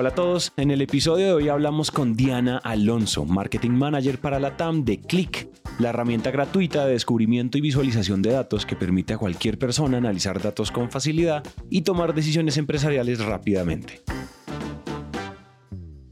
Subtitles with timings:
[0.00, 4.38] Hola a todos, en el episodio de hoy hablamos con Diana Alonso, Marketing Manager para
[4.38, 5.48] la TAM de Click,
[5.80, 10.40] la herramienta gratuita de descubrimiento y visualización de datos que permite a cualquier persona analizar
[10.40, 14.00] datos con facilidad y tomar decisiones empresariales rápidamente.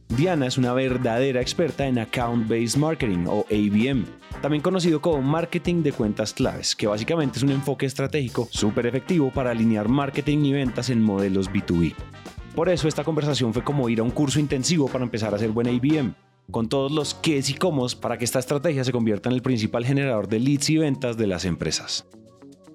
[0.08, 4.05] Diana es una verdadera experta en Account Based Marketing o ABM,
[4.42, 9.30] también conocido como marketing de cuentas claves, que básicamente es un enfoque estratégico súper efectivo
[9.30, 11.94] para alinear marketing y ventas en modelos B2B.
[12.56, 15.51] Por eso esta conversación fue como ir a un curso intensivo para empezar a hacer
[15.51, 16.14] buen IBM,
[16.51, 19.84] con todos los qués y cómo para que esta estrategia se convierta en el principal
[19.84, 22.06] generador de leads y ventas de las empresas.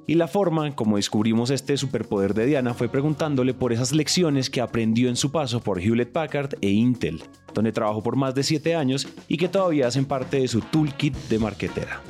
[0.05, 4.61] Y la forma como descubrimos este superpoder de Diana fue preguntándole por esas lecciones que
[4.61, 7.23] aprendió en su paso por Hewlett Packard e Intel,
[7.55, 11.15] donde trabajó por más de 7 años y que todavía hacen parte de su toolkit
[11.27, 12.03] de marketera.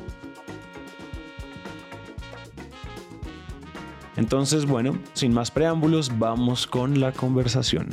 [4.17, 7.89] Entonces, bueno, sin más preámbulos, vamos con la conversación.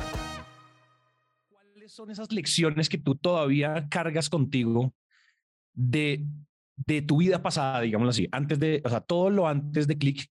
[1.48, 4.92] ¿Cuáles son esas lecciones que tú todavía cargas contigo
[5.74, 6.24] de,
[6.76, 10.26] de tu vida pasada, digámoslo así, antes de, o sea, todo lo antes de Click?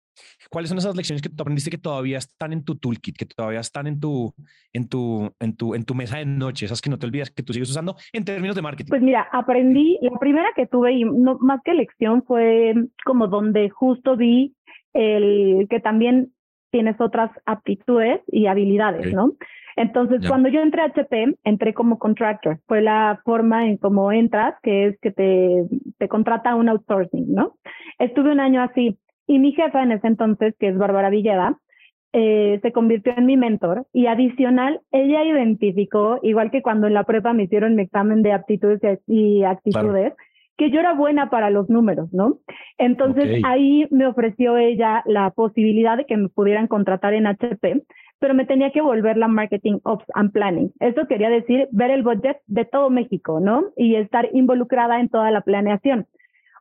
[0.51, 3.61] ¿Cuáles son esas lecciones que tú aprendiste que todavía están en tu toolkit, que todavía
[3.61, 4.35] están en tu,
[4.73, 7.45] en tu, en tu, en tu mesa de noche, esas que no te olvidas que
[7.45, 8.89] tú sigues usando en términos de marketing?
[8.89, 13.69] Pues mira, aprendí, la primera que tuve y no, más que lección fue como donde
[13.71, 14.56] justo vi
[14.97, 16.33] el que también
[16.71, 19.33] tienes otras aptitudes y habilidades, ¿no?
[19.77, 22.59] Entonces, cuando yo entré a HP, entré como contractor.
[22.67, 25.67] Fue la forma en cómo entras, que es que te,
[25.99, 27.57] te contrata un outsourcing, ¿no?
[27.99, 28.99] Estuve un año así.
[29.27, 31.59] Y mi jefa en ese entonces, que es Bárbara Villeda,
[32.19, 37.05] eh, se convirtió en mi mentor y adicional, ella identificó, igual que cuando en la
[37.05, 40.15] prepa me hicieron mi examen de aptitudes y actitudes,
[40.57, 42.39] que yo era buena para los números, ¿no?
[42.79, 47.83] Entonces ahí me ofreció ella la posibilidad de que me pudieran contratar en HP,
[48.19, 50.73] pero me tenía que volver la Marketing Ops and Planning.
[50.81, 53.65] Eso quería decir ver el budget de todo México, ¿no?
[53.77, 56.07] Y estar involucrada en toda la planeación.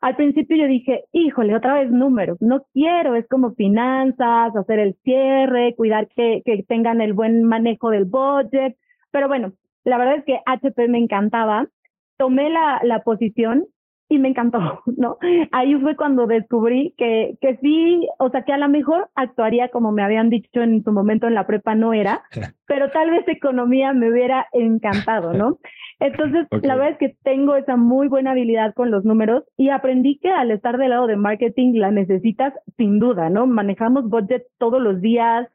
[0.01, 4.95] Al principio yo dije, híjole, otra vez números, no quiero, es como finanzas, hacer el
[5.03, 8.75] cierre, cuidar que, que tengan el buen manejo del budget,
[9.11, 9.53] pero bueno,
[9.85, 11.69] la verdad es que HP me encantaba
[12.17, 13.65] tomé la, la posición
[14.07, 14.59] y me encantó,
[14.97, 15.17] ¿no?
[15.51, 19.91] Ahí fue cuando descubrí que, que sí, o sea, que a lo mejor actuaría como
[19.91, 22.23] me habían dicho en su momento en la prepa, no era,
[22.67, 25.59] pero tal vez economía me hubiera encantado, ¿no?
[25.99, 30.19] Entonces, la verdad es que tengo esa muy buena habilidad con los números y aprendí
[30.19, 33.47] que al estar del lado de marketing la necesitas sin duda, ¿no?
[33.47, 35.47] Manejamos budget todos los días.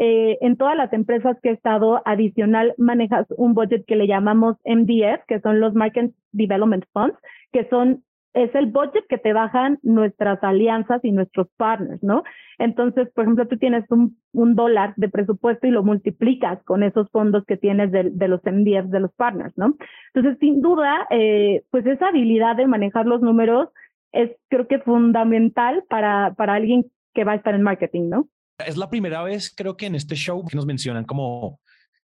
[0.00, 4.56] Eh, en todas las empresas que he estado, adicional manejas un budget que le llamamos
[4.64, 7.18] MDF, que son los Market Development Funds,
[7.52, 8.04] que son
[8.34, 12.22] es el budget que te bajan nuestras alianzas y nuestros partners, ¿no?
[12.58, 17.10] Entonces, por ejemplo, tú tienes un, un dólar de presupuesto y lo multiplicas con esos
[17.10, 19.76] fondos que tienes de, de los MDFs de los partners, ¿no?
[20.14, 23.68] Entonces, sin duda, eh, pues esa habilidad de manejar los números
[24.12, 28.28] es creo que fundamental para, para alguien que va a estar en marketing, ¿no?
[28.64, 31.60] Es la primera vez, creo que en este show que nos mencionan como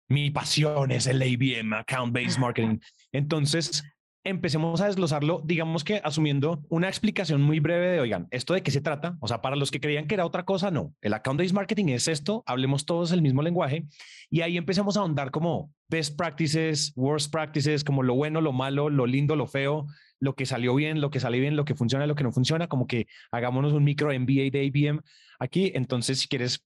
[0.08, 2.78] mi pasión es el ABM, Account Based Marketing.
[3.12, 3.82] Entonces,
[4.24, 8.70] empecemos a desglosarlo, digamos que asumiendo una explicación muy breve de, oigan, ¿esto de qué
[8.70, 9.16] se trata?
[9.20, 10.94] O sea, para los que creían que era otra cosa, no.
[11.00, 13.86] El account-based marketing es esto, hablemos todos el mismo lenguaje
[14.30, 18.88] y ahí empezamos a ahondar como best practices, worst practices, como lo bueno, lo malo,
[18.88, 19.86] lo lindo, lo feo,
[20.20, 22.68] lo que salió bien, lo que sale bien, lo que funciona, lo que no funciona,
[22.68, 25.00] como que hagámonos un micro MBA de ABM
[25.40, 25.72] aquí.
[25.74, 26.64] Entonces, si quieres,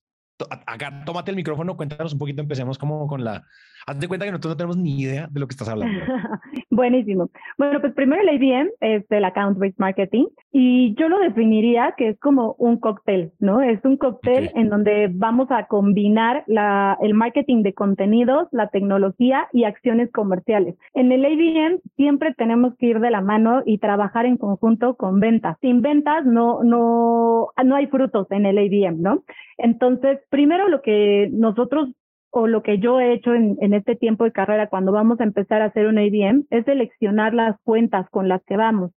[0.65, 3.45] acá, tómate el micrófono, cuéntanos un poquito, empecemos como con la
[3.89, 5.97] Haz de cuenta que nosotros no tenemos ni idea de lo que estás hablando.
[6.69, 7.29] Buenísimo.
[7.57, 12.09] Bueno, pues primero el ABM es el Account Based Marketing y yo lo definiría que
[12.09, 13.61] es como un cóctel, ¿no?
[13.61, 19.47] Es un cóctel en donde vamos a combinar la, el marketing de contenidos, la tecnología
[19.53, 20.75] y acciones comerciales.
[20.93, 25.21] En el ABM siempre tenemos que ir de la mano y trabajar en conjunto con
[25.21, 25.57] ventas.
[25.61, 29.23] Sin ventas no, no, no hay frutos en el ABM, ¿no?
[29.57, 31.89] Entonces, primero lo que nosotros
[32.29, 35.61] o lo que yo he hecho en, este tiempo de carrera cuando vamos a empezar
[35.61, 38.91] a hacer un ABM es seleccionar las cuentas con las que vamos.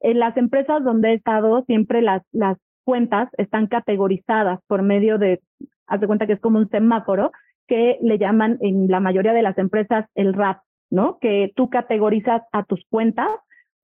[0.00, 5.40] En las empresas donde he estado, siempre las, las cuentas están categorizadas por medio de,
[5.86, 7.32] haz de cuenta que es como un semáforo
[7.66, 11.18] que le llaman en la mayoría de las empresas el RAP, ¿no?
[11.20, 13.28] Que tú categorizas a tus cuentas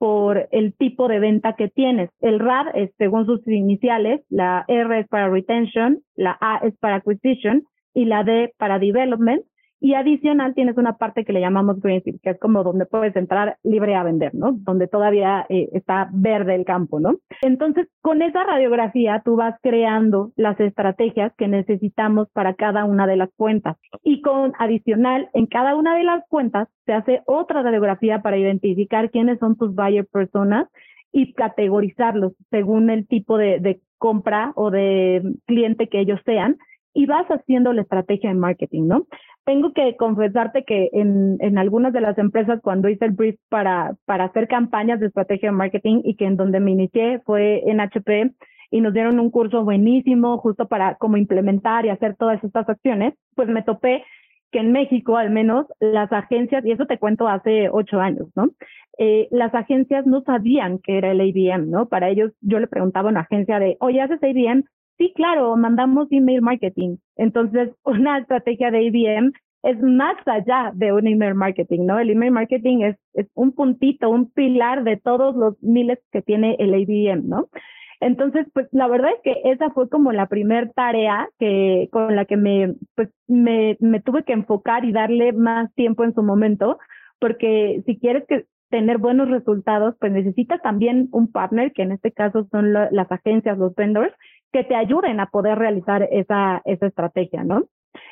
[0.02, 2.10] por el tipo de venta que tienes.
[2.20, 6.96] El RAD es según sus iniciales, la R es para retention, la A es para
[6.96, 7.62] acquisition
[7.94, 9.44] y la D para development.
[9.84, 13.58] Y adicional tienes una parte que le llamamos greenfield, que es como donde puedes entrar
[13.64, 14.52] libre a vender, ¿no?
[14.52, 17.16] Donde todavía eh, está verde el campo, ¿no?
[17.42, 23.16] Entonces, con esa radiografía tú vas creando las estrategias que necesitamos para cada una de
[23.16, 23.76] las cuentas.
[24.04, 29.10] Y con adicional, en cada una de las cuentas se hace otra radiografía para identificar
[29.10, 30.68] quiénes son tus buyer personas
[31.10, 36.56] y categorizarlos según el tipo de, de compra o de cliente que ellos sean
[36.94, 39.06] y vas haciendo la estrategia de marketing, ¿no?
[39.44, 43.96] Tengo que confesarte que en, en algunas de las empresas cuando hice el brief para,
[44.04, 47.80] para hacer campañas de estrategia de marketing y que en donde me inicié fue en
[47.80, 48.32] HP
[48.70, 53.14] y nos dieron un curso buenísimo justo para cómo implementar y hacer todas estas acciones,
[53.34, 54.04] pues me topé
[54.50, 58.50] que en México al menos las agencias, y eso te cuento hace ocho años, ¿no?
[58.98, 61.86] Eh, las agencias no sabían que era el ABM, ¿no?
[61.88, 64.64] Para ellos yo le preguntaba a una agencia de, oye, ¿haces ABM?
[65.02, 66.98] Sí, claro, mandamos email marketing.
[67.16, 69.32] Entonces, una estrategia de IBM
[69.64, 71.98] es más allá de un email marketing, ¿no?
[71.98, 76.54] El email marketing es, es un puntito, un pilar de todos los miles que tiene
[76.60, 77.48] el IBM, ¿no?
[77.98, 82.24] Entonces, pues la verdad es que esa fue como la primer tarea que con la
[82.24, 86.78] que me, pues, me, me tuve que enfocar y darle más tiempo en su momento,
[87.18, 92.12] porque si quieres que tener buenos resultados, pues necesitas también un partner, que en este
[92.12, 94.12] caso son las agencias, los vendors,
[94.52, 97.64] que te ayuden a poder realizar esa, esa estrategia, ¿no?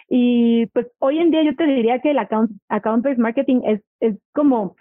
[0.09, 4.17] Y pues hoy en día yo te diría que el account, account-based marketing es, es
[4.33, 4.75] como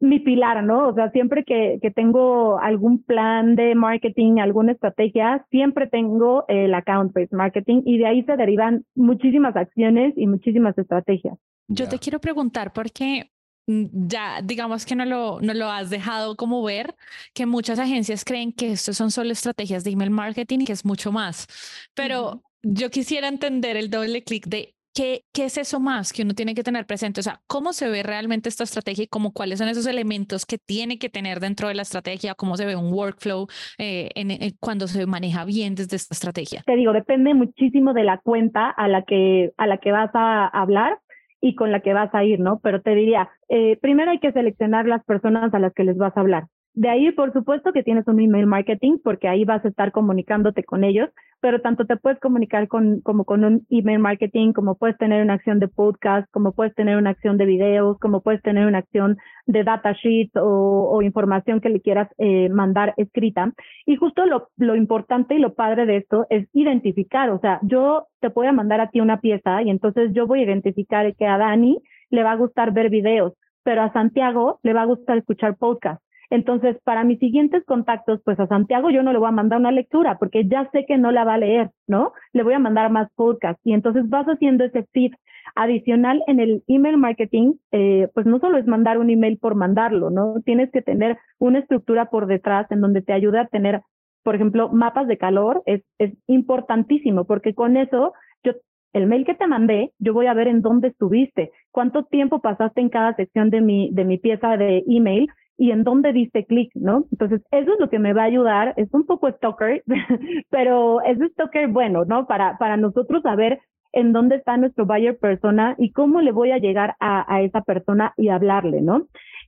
[0.00, 0.88] mi pilar, ¿no?
[0.88, 6.74] O sea, siempre que, que tengo algún plan de marketing, alguna estrategia, siempre tengo el
[6.74, 11.38] account-based marketing y de ahí se derivan muchísimas acciones y muchísimas estrategias.
[11.68, 13.33] Yo te quiero preguntar por qué Mm,
[13.66, 16.94] ya digamos que no lo, no lo has dejado como ver,
[17.32, 20.84] que muchas agencias creen que esto son solo estrategias de email marketing y que es
[20.84, 21.46] mucho más.
[21.94, 26.34] Pero yo quisiera entender el doble clic de qué, qué es eso más que uno
[26.34, 27.20] tiene que tener presente.
[27.20, 30.56] O sea, cómo se ve realmente esta estrategia y cómo, cuáles son esos elementos que
[30.58, 33.46] tiene que tener dentro de la estrategia, cómo se ve un workflow
[33.78, 36.62] eh, en, cuando se maneja bien desde esta estrategia.
[36.64, 40.46] Te digo, depende muchísimo de la cuenta a la que, a la que vas a
[40.46, 40.98] hablar
[41.44, 42.58] y con la que vas a ir, ¿no?
[42.60, 46.16] Pero te diría, eh, primero hay que seleccionar las personas a las que les vas
[46.16, 46.44] a hablar.
[46.76, 50.64] De ahí, por supuesto, que tienes un email marketing, porque ahí vas a estar comunicándote
[50.64, 51.08] con ellos,
[51.40, 55.34] pero tanto te puedes comunicar con, como con un email marketing, como puedes tener una
[55.34, 59.18] acción de podcast, como puedes tener una acción de videos, como puedes tener una acción
[59.46, 63.52] de datasheet o, o información que le quieras eh, mandar escrita.
[63.86, 68.08] Y justo lo, lo importante y lo padre de esto es identificar, o sea, yo
[68.18, 71.26] te voy a mandar a ti una pieza y entonces yo voy a identificar que
[71.26, 71.78] a Dani
[72.10, 76.02] le va a gustar ver videos, pero a Santiago le va a gustar escuchar podcast
[76.30, 79.72] entonces, para mis siguientes contactos, pues a Santiago yo no le voy a mandar una
[79.72, 82.12] lectura porque ya sé que no la va a leer, ¿no?
[82.32, 85.12] Le voy a mandar más podcast y entonces vas haciendo ese feed
[85.54, 90.10] adicional en el email marketing, eh, pues no solo es mandar un email por mandarlo,
[90.10, 90.36] ¿no?
[90.44, 93.82] Tienes que tener una estructura por detrás en donde te ayude a tener,
[94.22, 98.52] por ejemplo, mapas de calor, es, es importantísimo porque con eso yo
[98.92, 102.80] el mail que te mandé, yo voy a ver en dónde estuviste, cuánto tiempo pasaste
[102.80, 106.70] en cada sección de mi, de mi pieza de email y en dónde diste clic,
[106.74, 107.04] ¿no?
[107.12, 109.82] Entonces, eso es lo que me va a ayudar, es un poco stalker,
[110.50, 112.26] pero es stalker bueno, ¿no?
[112.26, 113.60] Para, para nosotros saber
[113.92, 117.60] en dónde está nuestro buyer persona y cómo le voy a llegar a, a esa
[117.62, 119.06] persona y hablarle, ¿no?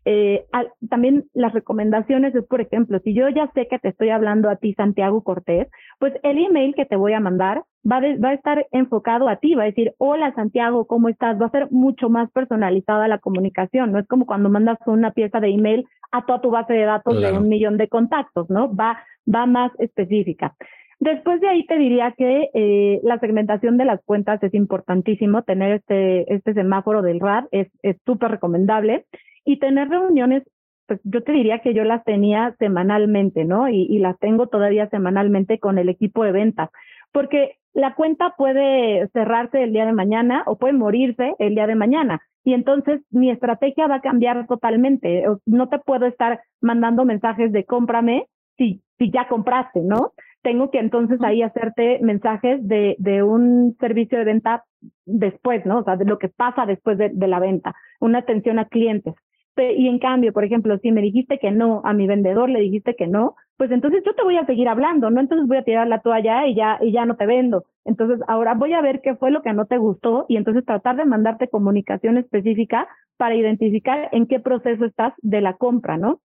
[0.09, 0.47] Eh,
[0.89, 4.55] también las recomendaciones es, por ejemplo, si yo ya sé que te estoy hablando a
[4.55, 5.67] ti, Santiago Cortés,
[5.99, 9.57] pues el email que te voy a mandar va, va a estar enfocado a ti,
[9.57, 11.41] va a decir, hola Santiago, ¿cómo estás?
[11.43, 15.41] Va a ser mucho más personalizada la comunicación, no es como cuando mandas una pieza
[15.41, 18.73] de email a toda tu base de datos de un millón de contactos, ¿no?
[18.73, 20.55] Va, va más específica.
[21.01, 25.73] Después de ahí te diría que eh, la segmentación de las cuentas es importantísimo, tener
[25.73, 27.69] este, este semáforo del RAD es
[28.07, 29.05] súper recomendable
[29.47, 30.43] y tener reuniones,
[30.87, 33.69] pues yo te diría que yo las tenía semanalmente, ¿no?
[33.71, 36.69] Y, y las tengo todavía semanalmente con el equipo de ventas,
[37.13, 41.75] porque la cuenta puede cerrarse el día de mañana o puede morirse el día de
[41.75, 42.21] mañana.
[42.43, 45.25] Y entonces mi estrategia va a cambiar totalmente.
[45.47, 48.27] No te puedo estar mandando mensajes de cómprame
[48.57, 50.13] si, si ya compraste, ¿no?
[50.43, 54.65] Tengo que entonces ahí hacerte mensajes de, de un servicio de venta
[55.05, 55.81] después, ¿no?
[55.81, 59.15] O sea, de lo que pasa después de, de la venta, una atención a clientes.
[59.59, 62.95] Y en cambio, por ejemplo, si me dijiste que no, a mi vendedor le dijiste
[62.95, 65.21] que no, pues entonces yo te voy a seguir hablando, ¿no?
[65.21, 67.65] Entonces voy a tirar la toalla y ya, y ya no te vendo.
[67.85, 70.97] Entonces ahora voy a ver qué fue lo que no te gustó y entonces tratar
[70.97, 72.87] de mandarte comunicación específica
[73.17, 76.21] para identificar en qué proceso estás de la compra, ¿no?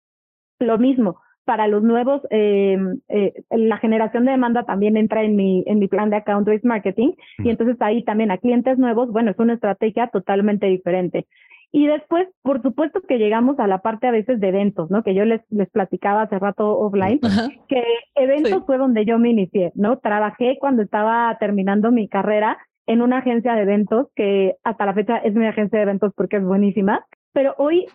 [0.61, 5.65] lo mismo, para los nuevos, eh, eh, la generación de demanda también entra en mi,
[5.67, 9.39] en mi plan de account-based marketing y entonces ahí también a clientes nuevos, bueno, es
[9.39, 11.27] una estrategia totalmente diferente.
[11.73, 15.05] Y después, por supuesto que llegamos a la parte a veces de eventos, ¿no?
[15.05, 17.21] Que yo les, les platicaba hace rato offline,
[17.69, 17.85] que
[18.17, 19.99] eventos fue donde yo me inicié, ¿no?
[19.99, 25.19] Trabajé cuando estaba terminando mi carrera en una agencia de eventos que hasta la fecha
[25.19, 27.87] es mi agencia de eventos porque es buenísima, pero hoy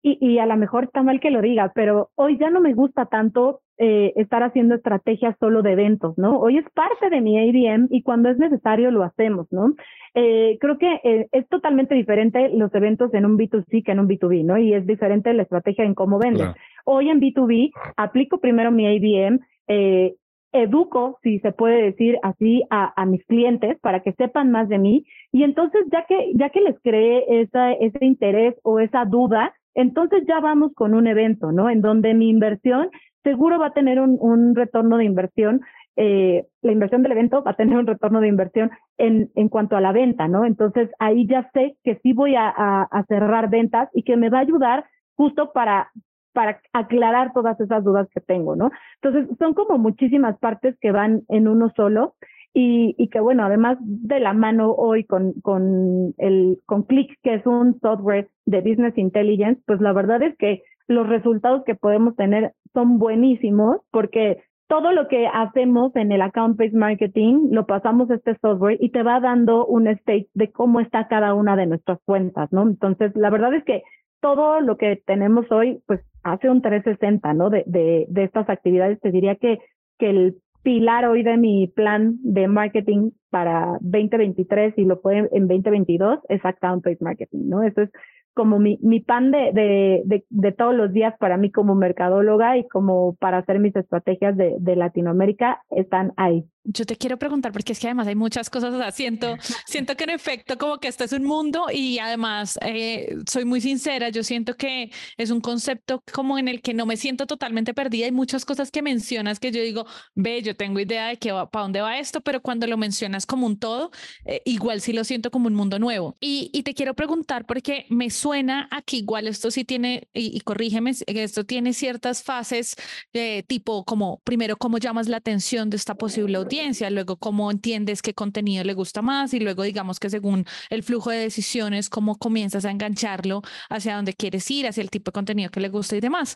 [0.00, 2.72] y, y, a lo mejor está mal que lo diga, pero hoy ya no me
[2.72, 6.38] gusta tanto eh, estar haciendo estrategias solo de eventos, ¿no?
[6.38, 9.74] Hoy es parte de mi ADM y cuando es necesario lo hacemos, ¿no?
[10.14, 14.08] Eh, creo que eh, es totalmente diferente los eventos en un B2C que en un
[14.08, 14.58] B2B, ¿no?
[14.58, 16.48] Y es diferente la estrategia en cómo vendes.
[16.84, 20.14] Hoy en B2B aplico primero mi ABM, eh,
[20.52, 24.78] educo, si se puede decir así, a, a, mis clientes para que sepan más de
[24.78, 25.04] mí.
[25.30, 30.24] Y entonces, ya que, ya que les cree esa, ese interés o esa duda, entonces
[30.26, 31.70] ya vamos con un evento, ¿no?
[31.70, 32.90] En donde mi inversión
[33.22, 35.60] seguro va a tener un, un retorno de inversión.
[35.96, 39.76] Eh, la inversión del evento va a tener un retorno de inversión en, en cuanto
[39.76, 40.44] a la venta, ¿no?
[40.44, 44.30] Entonces ahí ya sé que sí voy a, a, a cerrar ventas y que me
[44.30, 44.84] va a ayudar
[45.16, 45.90] justo para,
[46.32, 48.70] para aclarar todas esas dudas que tengo, ¿no?
[49.02, 52.14] Entonces, son como muchísimas partes que van en uno solo
[52.54, 57.34] y, y que, bueno, además de la mano hoy con, con, el, con Click, que
[57.34, 62.16] es un software de Business Intelligence, pues la verdad es que los resultados que podemos
[62.16, 68.16] tener son buenísimos porque todo lo que hacemos en el account-based marketing lo pasamos a
[68.16, 71.98] este software y te va dando un state de cómo está cada una de nuestras
[72.04, 72.62] cuentas, ¿no?
[72.62, 73.82] Entonces, la verdad es que
[74.20, 77.50] todo lo que tenemos hoy, pues hace un 360, ¿no?
[77.50, 79.58] De, de, de estas actividades, te diría que,
[79.98, 80.36] que el
[80.68, 86.44] pilar hoy de mi plan de marketing para 2023 y lo fue en 2022 es
[86.44, 87.62] account-based marketing, ¿no?
[87.62, 87.90] Eso es
[88.38, 92.56] como mi, mi pan de, de, de, de, todos los días para mí como mercadóloga
[92.56, 96.44] y como para hacer mis estrategias de, de Latinoamérica están ahí.
[96.70, 99.96] Yo te quiero preguntar, porque es que además hay muchas cosas, o sea, siento, siento
[99.96, 104.10] que en efecto como que este es un mundo y además eh, soy muy sincera,
[104.10, 108.04] yo siento que es un concepto como en el que no me siento totalmente perdida,
[108.04, 111.50] hay muchas cosas que mencionas que yo digo, ve, yo tengo idea de que va,
[111.50, 113.90] para dónde va esto, pero cuando lo mencionas como un todo,
[114.26, 116.16] eh, igual sí lo siento como un mundo nuevo.
[116.20, 120.36] Y, y, te quiero preguntar porque me suena a que igual esto sí tiene, y,
[120.36, 122.76] y corrígeme, esto tiene ciertas fases
[123.12, 128.02] de tipo como, primero, cómo llamas la atención de esta posible audiencia, luego cómo entiendes
[128.02, 132.16] qué contenido le gusta más y luego digamos que según el flujo de decisiones, cómo
[132.16, 135.96] comienzas a engancharlo hacia donde quieres ir, hacia el tipo de contenido que le gusta
[135.96, 136.34] y demás.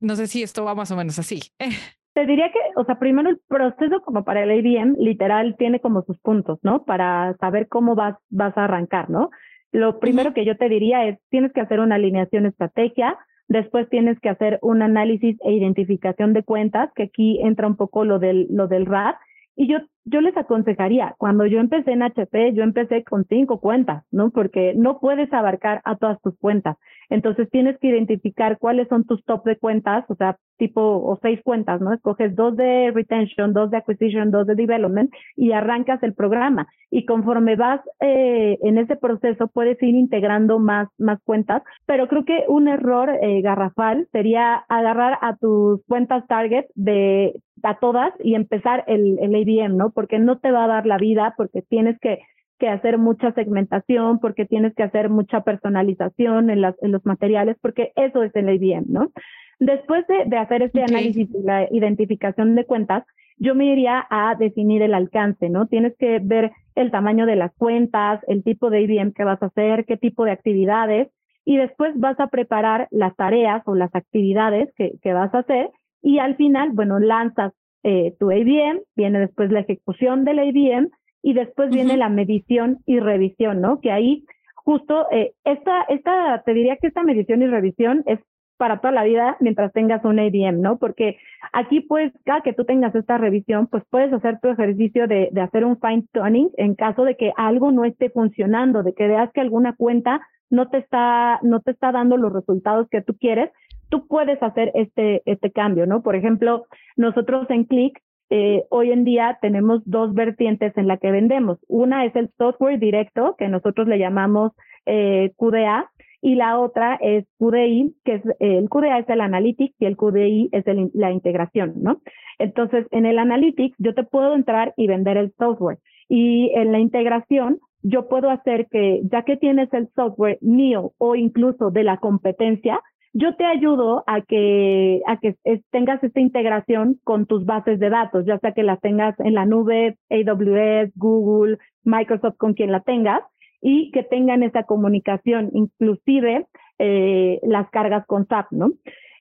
[0.00, 1.40] No sé si esto va más o menos así.
[2.14, 6.02] Te diría que, o sea, primero el proceso como para el ABM literal tiene como
[6.02, 6.84] sus puntos, ¿no?
[6.84, 9.30] Para saber cómo vas, vas a arrancar, ¿no?
[9.72, 10.34] Lo primero uh -huh.
[10.34, 14.58] que yo te diría es, tienes que hacer una alineación estrategia, después tienes que hacer
[14.62, 18.86] un análisis e identificación de cuentas, que aquí entra un poco lo del, lo del
[18.86, 19.14] RAD,
[19.54, 24.04] y yo, yo les aconsejaría, cuando yo empecé en HP, yo empecé con cinco cuentas,
[24.10, 24.30] ¿no?
[24.30, 26.76] Porque no puedes abarcar a todas tus cuentas.
[27.10, 31.40] Entonces tienes que identificar cuáles son tus top de cuentas, o sea, tipo, o seis
[31.42, 31.92] cuentas, ¿no?
[31.92, 36.68] Escoges dos de retention, dos de acquisition, dos de development y arrancas el programa.
[36.90, 41.62] Y conforme vas eh, en ese proceso, puedes ir integrando más, más cuentas.
[41.86, 47.78] Pero creo que un error eh, garrafal sería agarrar a tus cuentas target de a
[47.78, 49.90] todas y empezar el, el ABM, ¿no?
[49.90, 52.20] Porque no te va a dar la vida, porque tienes que,
[52.62, 57.56] que hacer mucha segmentación, porque tienes que hacer mucha personalización en, las, en los materiales,
[57.60, 59.10] porque eso es el ABM, ¿no?
[59.58, 60.94] Después de, de hacer este okay.
[60.94, 63.02] análisis y la identificación de cuentas,
[63.36, 65.66] yo me iría a definir el alcance, ¿no?
[65.66, 69.46] Tienes que ver el tamaño de las cuentas, el tipo de IBM que vas a
[69.46, 71.08] hacer, qué tipo de actividades,
[71.44, 75.70] y después vas a preparar las tareas o las actividades que, que vas a hacer
[76.00, 77.52] y al final, bueno, lanzas
[77.82, 80.90] eh, tu ABM, viene después la ejecución del ABM
[81.22, 81.74] y después uh -huh.
[81.74, 83.80] viene la medición y revisión, ¿no?
[83.80, 84.24] Que ahí
[84.54, 88.20] justo eh, esta, esta, te diría que esta medición y revisión es
[88.56, 90.78] para toda la vida mientras tengas un ABM, ¿no?
[90.78, 91.18] Porque
[91.52, 95.40] aquí pues, cada que tú tengas esta revisión, pues puedes hacer tu ejercicio de, de
[95.40, 99.32] hacer un fine tuning en caso de que algo no esté funcionando, de que veas
[99.32, 103.50] que alguna cuenta no te está, no te está dando los resultados que tú quieres
[103.92, 106.02] tú puedes hacer este, este cambio, ¿no?
[106.02, 106.64] Por ejemplo,
[106.96, 108.00] nosotros en Click
[108.34, 111.58] eh, hoy en día tenemos dos vertientes en la que vendemos.
[111.68, 114.52] Una es el software directo, que nosotros le llamamos
[114.86, 115.90] eh, QDA,
[116.22, 120.48] y la otra es QDI, que es el QDA es el Analytics y el QDI
[120.52, 122.00] es el, la integración, ¿no?
[122.38, 125.80] Entonces, en el Analytics yo te puedo entrar y vender el software.
[126.08, 131.16] Y en la integración yo puedo hacer que, ya que tienes el software mío o
[131.16, 132.80] incluso de la competencia,
[133.12, 135.36] yo te ayudo a que, a que
[135.70, 139.44] tengas esta integración con tus bases de datos, ya sea que las tengas en la
[139.44, 143.22] nube, AWS, Google, Microsoft, con quien la tengas,
[143.60, 146.46] y que tengan esa comunicación, inclusive
[146.78, 148.72] eh, las cargas con SAP, ¿no?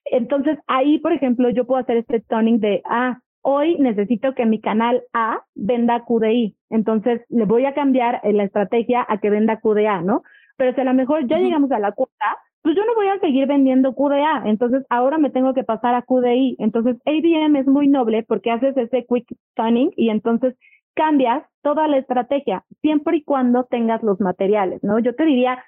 [0.05, 4.59] Entonces, ahí, por ejemplo, yo puedo hacer este toning de, ah, hoy necesito que mi
[4.59, 6.55] canal A venda QDI.
[6.69, 10.23] Entonces, le voy a cambiar eh, la estrategia a que venda QDA, ¿no?
[10.57, 13.19] Pero si a lo mejor ya llegamos a la cuota, pues yo no voy a
[13.19, 14.43] seguir vendiendo QDA.
[14.45, 16.57] Entonces, ahora me tengo que pasar a QDI.
[16.59, 20.55] Entonces, ABM es muy noble porque haces ese quick tuning y entonces
[20.93, 24.99] cambias toda la estrategia, siempre y cuando tengas los materiales, ¿no?
[24.99, 25.63] Yo te diría,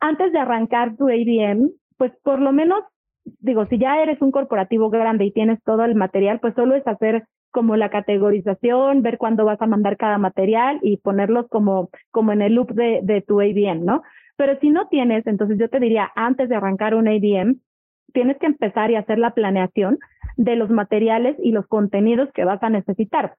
[0.00, 2.82] antes de arrancar tu ABM, pues por lo menos,
[3.40, 6.86] digo, si ya eres un corporativo grande y tienes todo el material, pues solo es
[6.86, 12.32] hacer como la categorización, ver cuándo vas a mandar cada material y ponerlos como, como
[12.32, 14.02] en el loop de, de tu ABM, ¿no?
[14.36, 17.56] Pero si no tienes, entonces yo te diría, antes de arrancar un ABM,
[18.12, 19.98] tienes que empezar y hacer la planeación
[20.36, 23.34] de los materiales y los contenidos que vas a necesitar.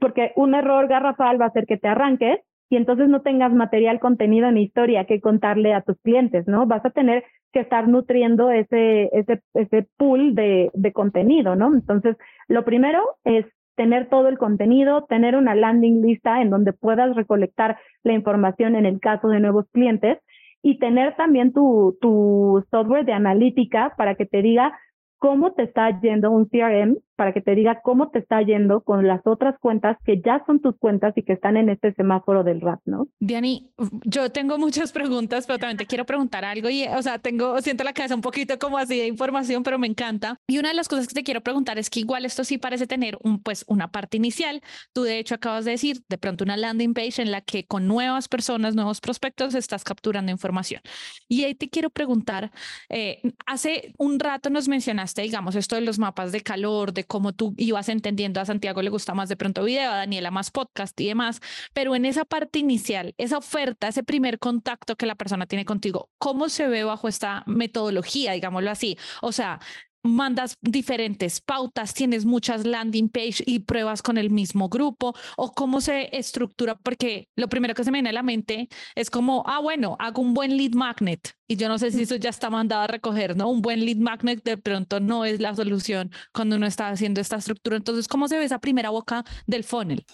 [0.00, 4.00] Porque un error garrafal va a hacer que te arranques y entonces no tengas material
[4.00, 6.66] contenido ni historia que contarle a tus clientes, ¿no?
[6.66, 11.72] Vas a tener que estar nutriendo ese, ese, ese pool de, de contenido, ¿no?
[11.72, 12.16] Entonces,
[12.48, 13.46] lo primero es
[13.76, 18.86] tener todo el contenido, tener una landing lista en donde puedas recolectar la información en
[18.86, 20.18] el caso de nuevos clientes
[20.64, 24.72] y tener también tu, tu software de analítica para que te diga
[25.18, 29.06] cómo te está yendo un CRM para que te diga cómo te está yendo con
[29.06, 32.60] las otras cuentas que ya son tus cuentas y que están en este semáforo del
[32.60, 33.08] RAP, ¿no?
[33.20, 33.70] Diani,
[34.04, 37.84] yo tengo muchas preguntas, pero también te quiero preguntar algo y, o sea, tengo, siento
[37.84, 40.36] la cabeza un poquito como así de información, pero me encanta.
[40.46, 42.86] Y una de las cosas que te quiero preguntar es que igual esto sí parece
[42.86, 44.60] tener un, pues, una parte inicial.
[44.92, 47.86] Tú de hecho acabas de decir, de pronto una landing page en la que con
[47.86, 50.80] nuevas personas, nuevos prospectos, estás capturando información.
[51.28, 52.50] Y ahí te quiero preguntar,
[52.88, 57.32] eh, hace un rato nos mencionaste, digamos, esto de los mapas de calor, de como
[57.32, 60.98] tú ibas entendiendo, a Santiago le gusta más de pronto video, a Daniela más podcast
[61.00, 61.40] y demás,
[61.72, 66.10] pero en esa parte inicial, esa oferta, ese primer contacto que la persona tiene contigo,
[66.18, 68.98] ¿cómo se ve bajo esta metodología, digámoslo así?
[69.22, 69.60] O sea,
[70.04, 75.80] mandas diferentes pautas, tienes muchas landing page y pruebas con el mismo grupo o cómo
[75.80, 79.60] se estructura, porque lo primero que se me viene a la mente es como, ah,
[79.60, 82.82] bueno, hago un buen lead magnet y yo no sé si eso ya está mandado
[82.82, 83.48] a recoger, ¿no?
[83.48, 87.36] Un buen lead magnet de pronto no es la solución cuando uno está haciendo esta
[87.36, 87.76] estructura.
[87.76, 90.04] Entonces, ¿cómo se ve esa primera boca del funnel?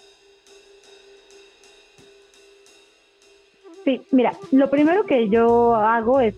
[3.84, 6.34] Sí, mira, lo primero que yo hago es,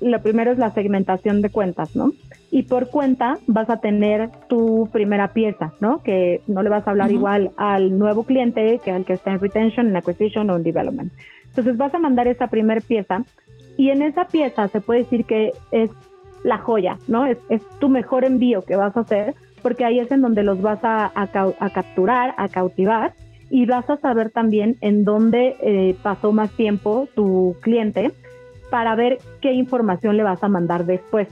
[0.00, 2.12] lo primero es la segmentación de cuentas, ¿no?
[2.50, 6.02] Y por cuenta vas a tener tu primera pieza, ¿no?
[6.02, 9.40] Que no le vas a hablar igual al nuevo cliente que al que está en
[9.40, 11.12] retention, en acquisition o en development.
[11.46, 13.24] Entonces vas a mandar esa primera pieza
[13.76, 15.90] y en esa pieza se puede decir que es
[16.42, 17.26] la joya, ¿no?
[17.26, 20.60] Es, es tu mejor envío que vas a hacer porque ahí es en donde los
[20.60, 23.14] vas a, a, capturar, a cautivar
[23.50, 28.12] y vas a saber también en dónde eh, pasó más tiempo tu cliente
[28.70, 31.28] para ver qué información le vas a mandar después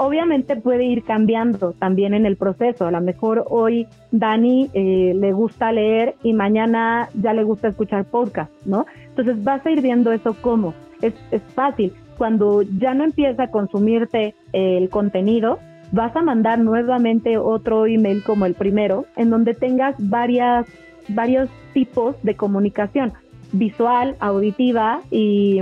[0.00, 2.86] obviamente puede ir cambiando también en el proceso.
[2.86, 8.06] A lo mejor hoy Dani eh, le gusta leer y mañana ya le gusta escuchar
[8.06, 8.86] podcast, ¿no?
[9.10, 10.72] Entonces vas a ir viendo eso como.
[11.02, 11.92] Es, es fácil.
[12.16, 15.58] Cuando ya no empieza a consumirte el contenido,
[15.92, 20.66] vas a mandar nuevamente otro email como el primero, en donde tengas varias,
[21.08, 23.12] varios tipos de comunicación,
[23.52, 25.60] visual, auditiva y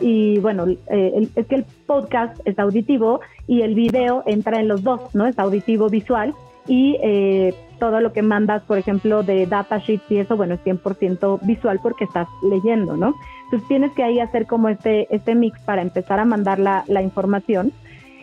[0.00, 4.82] y bueno, eh, es que el podcast es auditivo y el video entra en los
[4.82, 5.26] dos, ¿no?
[5.26, 6.34] Es auditivo visual
[6.66, 11.40] y eh, todo lo que mandas, por ejemplo, de datasheets y eso, bueno, es 100%
[11.42, 13.14] visual porque estás leyendo, ¿no?
[13.44, 17.02] Entonces tienes que ahí hacer como este, este mix para empezar a mandar la, la
[17.02, 17.72] información.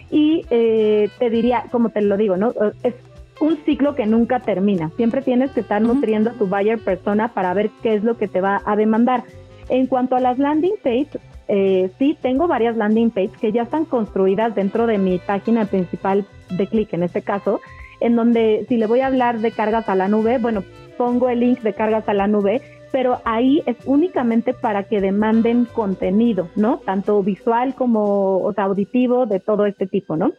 [0.10, 2.54] Y eh, te diría, como te lo digo, ¿no?
[2.84, 2.96] Es
[3.40, 4.92] un ciclo que nunca termina.
[4.98, 8.28] Siempre tienes que estar nutriendo a tu buyer persona para ver qué es lo que
[8.28, 9.24] te va a demandar.
[9.70, 11.22] En cuanto a las landing pages,
[11.54, 16.26] eh, sí, tengo varias landing pages que ya están construidas dentro de mi página principal
[16.50, 17.60] de clic, en este caso,
[18.00, 20.64] en donde si le voy a hablar de cargas a la nube, bueno,
[20.98, 22.62] pongo el link de cargas a la nube,
[22.94, 26.78] pero ahí es únicamente para que demanden contenido, ¿no?
[26.78, 30.32] Tanto visual como auditivo, de todo este tipo, ¿no?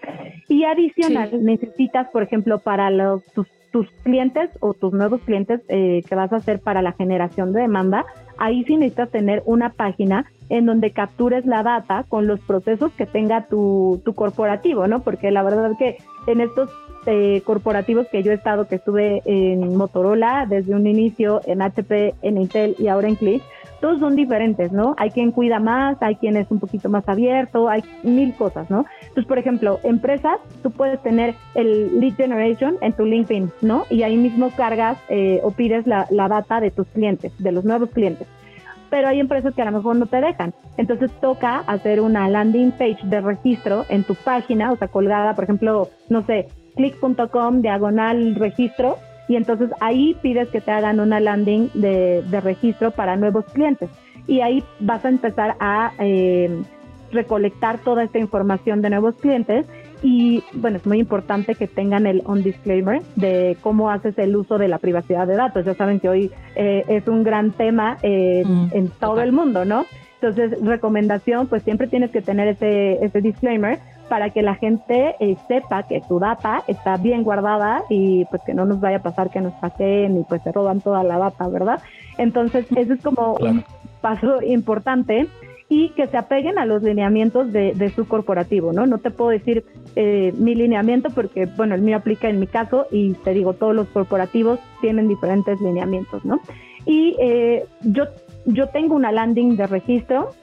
[0.48, 3.46] Y adicional, necesitas, por ejemplo, para los, tus,
[4.02, 8.04] clientes o tus nuevos clientes eh, que vas a hacer para la generación de demanda,
[8.42, 13.06] ahí sí necesitas tener una página en donde captures la data con los procesos que
[13.06, 15.00] tenga tu, corporativo, ¿no?
[15.00, 16.68] Porque la verdad que en estos
[17.06, 22.14] eh, corporativos que yo he estado, que estuve en Motorola desde un inicio, en HP,
[22.22, 23.42] en Intel y ahora en Click,
[23.82, 24.94] todos son diferentes, ¿no?
[24.96, 28.86] Hay quien cuida más, hay quien es un poquito más abierto, hay mil cosas, ¿no?
[29.00, 33.84] Entonces, por ejemplo, empresas, tú puedes tener el lead generation en tu LinkedIn, ¿no?
[33.90, 37.64] Y ahí mismo cargas eh, o pides la, la data de tus clientes, de los
[37.64, 38.26] nuevos clientes
[38.88, 40.52] pero hay empresas que a lo mejor no te dejan.
[40.76, 45.44] Entonces toca hacer una landing page de registro en tu página, o sea, colgada, por
[45.44, 48.98] ejemplo, no sé, click.com diagonal registro,
[49.32, 53.88] y entonces ahí pides que te hagan una landing de, registro para nuevos clientes.
[54.26, 56.62] Y ahí vas a empezar a eh,
[57.12, 59.64] recolectar toda esta información de nuevos clientes
[60.02, 64.58] y bueno, es muy importante que tengan el on disclaimer de cómo haces el uso
[64.58, 65.64] de la privacidad de datos.
[65.64, 69.64] Ya saben que hoy eh, es un gran tema eh, mm, en todo el mundo,
[69.64, 69.86] ¿no?
[70.20, 73.78] Entonces, recomendación, pues siempre tienes que tener ese, ese disclaimer
[74.12, 78.52] para que la gente eh, sepa que tu data está bien guardada y pues que
[78.52, 81.48] no nos vaya a pasar que nos pasen y pues se roban toda la data,
[81.48, 81.80] ¿verdad?
[82.18, 83.64] Entonces, eso es como un
[84.02, 85.28] paso importante
[85.70, 88.84] y que se apeguen a los lineamientos de, su corporativo, ¿no?
[88.84, 89.64] No te puedo decir
[89.96, 93.74] eh, mi lineamiento porque, bueno, el mío aplica en mi caso y te digo, todos
[93.74, 96.38] los corporativos tienen diferentes lineamientos, ¿no?
[96.84, 98.04] Y eh, yo,
[98.44, 100.34] yo tengo una landing de registro,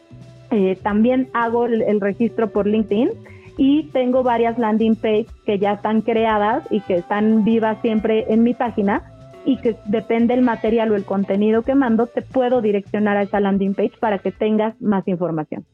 [0.49, 3.11] eh, también hago el, registro por LinkedIn
[3.59, 8.41] y tengo varias landing pages que ya están creadas y que están vivas siempre en
[8.41, 9.03] mi página
[9.45, 13.41] y que depende el material o el contenido que mando, te puedo direccionar a esa
[13.41, 15.65] landing page para que tengas más información.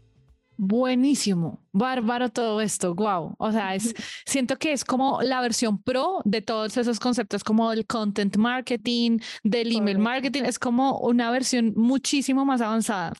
[0.57, 3.35] Buenísimo, bárbaro todo esto, wow.
[3.37, 3.93] O sea, es,
[4.25, 9.19] siento que es como la versión pro de todos esos conceptos, como el content marketing,
[9.43, 13.13] del email marketing, es como una versión muchísimo más avanzada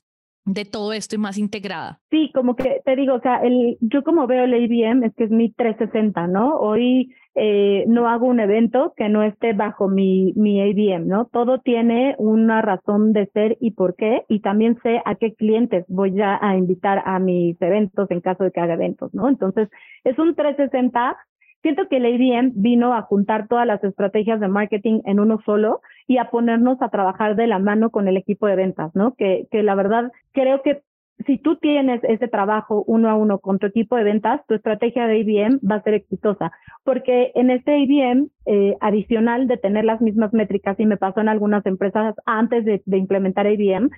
[0.45, 1.99] de todo esto y más integrada.
[2.11, 5.25] Sí, como que te digo, o sea, el, yo como veo el ABM es que
[5.25, 6.55] es mi 360, ¿no?
[6.57, 11.25] Hoy eh, no hago un evento que no esté bajo mi, mi ABM, ¿no?
[11.25, 15.83] Todo tiene una razón de ser y por qué, y también sé a qué clientes
[15.87, 19.27] voy a invitar a mis eventos en caso de que haga eventos, ¿no?
[19.27, 19.69] Entonces,
[20.03, 21.17] es un 360
[21.65, 25.81] Siento que el ABM vino a juntar todas las estrategias de marketing en uno solo
[26.07, 29.13] y a ponernos a trabajar de la mano con el equipo de ventas, ¿no?
[29.15, 30.81] Que, que la verdad creo que
[31.25, 35.07] si tú tienes ese trabajo uno a uno con tu equipo de ventas, tu estrategia
[35.07, 36.51] de IBM va a ser exitosa,
[36.83, 41.29] porque en este IBM, eh, adicional de tener las mismas métricas, y me pasó en
[41.29, 43.89] algunas empresas antes de, de implementar IBM,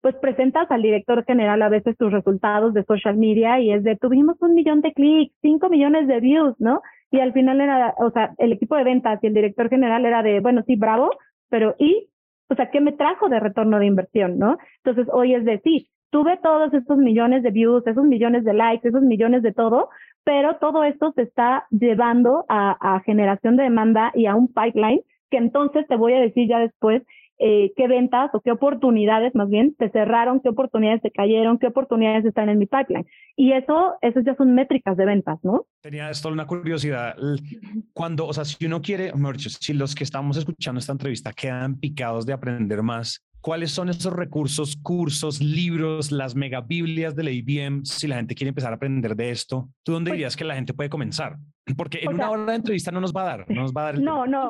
[0.00, 3.96] pues presentas al director general a veces tus resultados de social media y es de
[3.96, 6.80] tuvimos un millón de clics, cinco millones de views, ¿no?
[7.10, 10.22] Y al final era, o sea, el equipo de ventas y el director general era
[10.22, 11.10] de, bueno, sí, bravo,
[11.48, 12.08] pero ¿y?
[12.48, 14.58] O sea, ¿qué me trajo de retorno de inversión, no?
[14.84, 18.88] Entonces, hoy es de, sí, tuve todos estos millones de views, esos millones de likes,
[18.88, 19.88] esos millones de todo,
[20.24, 25.38] pero todo esto se está llevando a generación de demanda y a un pipeline que
[25.38, 27.02] entonces te voy a decir ya después
[27.38, 31.66] eh, qué ventas o qué oportunidades más bien se cerraron, qué oportunidades se cayeron, qué
[31.66, 33.06] oportunidades están en mi pipeline.
[33.36, 35.66] Y eso, eso ya son métricas de ventas, ¿no?
[35.80, 37.14] Tenía esto una curiosidad.
[37.92, 42.24] Cuando, o sea, si uno quiere, si los que estamos escuchando esta entrevista quedan picados
[42.24, 47.84] de aprender más, ¿Cuáles son esos recursos, cursos, libros, las mega Biblias de la IBM
[47.84, 49.68] si la gente quiere empezar a aprender de esto?
[49.84, 51.36] ¿Tú dónde pues dirías que la gente puede comenzar?
[51.76, 53.84] Porque en una hora de entrevista no nos va a dar, no nos va a
[53.84, 53.98] dar.
[54.02, 54.48] no, no,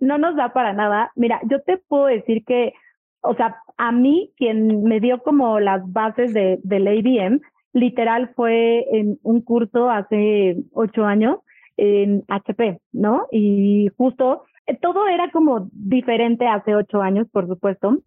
[0.00, 1.10] no nos da para nada.
[1.16, 2.74] Mira, yo te puedo decir que,
[3.22, 7.40] o sea, a mí quien me dio como las bases de, de la IBM,
[7.72, 11.38] literal fue en un curso hace ocho años
[11.78, 13.26] en HP, ¿no?
[13.32, 18.02] Y justo eh, todo era como diferente hace ocho años, por supuesto.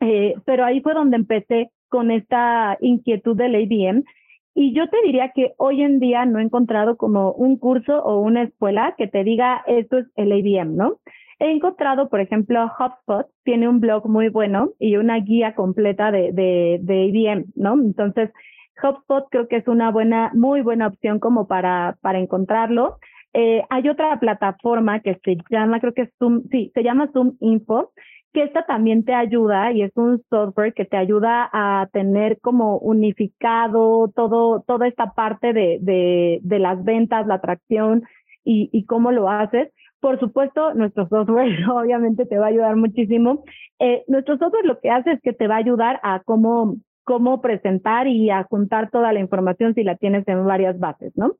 [0.00, 4.04] Eh, pero ahí fue donde empecé con esta inquietud del ABM.
[4.54, 8.20] Y yo te diría que hoy en día no he encontrado como un curso o
[8.20, 10.98] una escuela que te diga esto es el ABM, ¿no?
[11.40, 16.32] He encontrado, por ejemplo, HubSpot tiene un blog muy bueno y una guía completa de,
[16.32, 17.74] de, de ABM, ¿no?
[17.74, 18.30] Entonces,
[18.82, 22.98] HubSpot creo que es una buena, muy buena opción como para, para encontrarlo.
[23.32, 27.36] Eh, hay otra plataforma que se llama, creo que es Zoom, sí, se llama Zoom
[27.40, 27.92] Info,
[28.34, 32.78] que esta también te ayuda y es un software que te ayuda a tener como
[32.78, 35.78] unificado todo, toda esta parte de,
[36.42, 38.02] de, las ventas, la atracción
[38.44, 39.72] y, y, cómo lo haces.
[40.00, 43.44] Por supuesto, nuestro software obviamente te va a ayudar muchísimo.
[43.78, 47.40] Eh, nuestro software lo que hace es que te va a ayudar a cómo, cómo
[47.40, 51.36] presentar y a juntar toda la información si la tienes en varias bases, ¿no?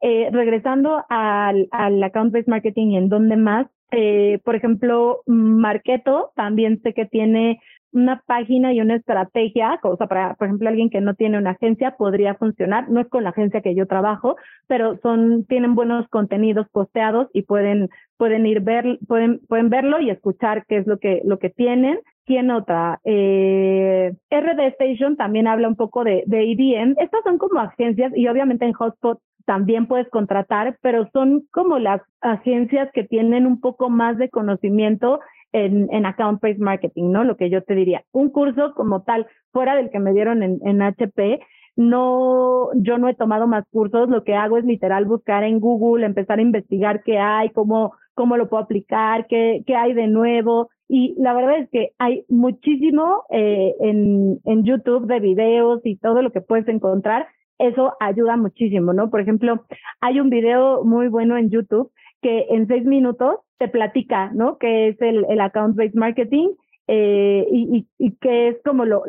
[0.00, 6.80] Eh, regresando al, al account-based marketing y en dónde más, eh, por ejemplo, Marketo también
[6.82, 7.60] sé que tiene
[7.92, 11.50] una página y una estrategia, o sea, para, por ejemplo, alguien que no tiene una
[11.50, 14.98] agencia podría funcionar, no es con la agencia que yo trabajo, pero
[15.46, 20.78] tienen buenos contenidos posteados y pueden, pueden ir ver, pueden, pueden verlo y escuchar qué
[20.78, 22.00] es lo que, lo que tienen.
[22.24, 23.00] ¿Quién otra?
[23.04, 26.94] Eh, RD Station también habla un poco de, de EDM.
[26.98, 32.00] Estas son como agencias y obviamente en Hotspot también puedes contratar, pero son como las
[32.20, 35.20] agencias que tienen un poco más de conocimiento
[35.52, 37.24] en, en account-based marketing, ¿no?
[37.24, 38.04] Lo que yo te diría.
[38.12, 41.40] Un curso como tal, fuera del que me dieron en, en HP,
[41.76, 46.04] no, yo no he tomado más cursos, lo que hago es literal buscar en Google,
[46.04, 50.68] empezar a investigar qué hay, cómo, cómo lo puedo aplicar, qué, qué hay de nuevo.
[50.88, 56.20] Y la verdad es que hay muchísimo eh, en, en YouTube de videos y todo
[56.20, 57.26] lo que puedes encontrar.
[57.62, 59.08] Eso ayuda muchísimo, ¿no?
[59.08, 59.64] Por ejemplo,
[60.00, 64.58] hay un video muy bueno en YouTube que en seis minutos te platica, ¿no?
[64.58, 66.48] Que es el, el account-based marketing
[66.88, 69.04] eh, y, y, y que es como lo,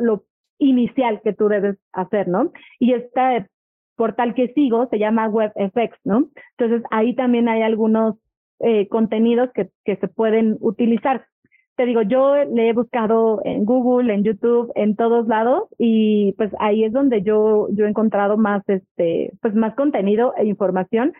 [0.58, 2.52] inicial que tú debes hacer, ¿no?
[2.78, 3.48] Y este
[3.96, 6.28] portal que sigo se llama WebFX, ¿no?
[6.56, 8.14] Entonces ahí también hay algunos
[8.60, 11.26] eh, contenidos que se pueden utilizar.
[11.76, 16.52] Te digo, yo le he buscado en Google, en YouTube, en todos lados y pues
[16.60, 21.12] ahí es donde yo, yo he encontrado más, este, pues más contenido e información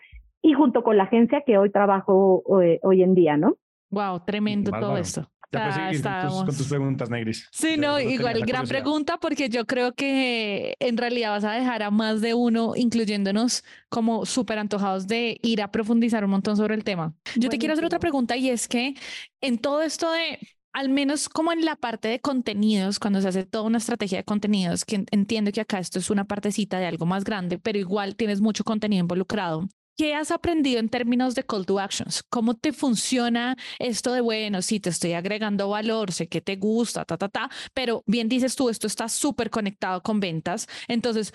[0.42, 3.56] y junto con la agencia que hoy trabajo hoy, eh, hoy en día, ¿no?
[3.90, 5.28] Wow, tremendo todo esto.
[5.58, 7.48] Ya puedes seguir con tus, con tus, preguntas, Negris.
[7.52, 11.90] Sí, no, igual, gran pregunta, porque yo creo que en realidad vas a dejar a
[11.90, 16.84] más de uno, incluyéndonos como súper antojados de ir a profundizar un montón sobre el
[16.84, 17.14] tema.
[17.36, 18.94] Yo te quiero hacer otra pregunta y es que
[19.40, 20.38] en todo esto de
[20.74, 24.24] al menos como en la parte de contenidos, cuando se hace toda una estrategia de
[24.24, 28.16] contenidos, que entiendo que acá esto es una partecita de algo más grande, pero igual
[28.16, 29.68] tienes mucho contenido involucrado.
[29.96, 32.24] ¿Qué has aprendido en términos de call to actions?
[32.28, 37.04] ¿Cómo te funciona esto de, bueno, sí, te estoy agregando valor, sé que te gusta,
[37.04, 40.66] ta, ta, ta, pero bien dices tú, esto está súper conectado con ventas.
[40.88, 41.32] Entonces,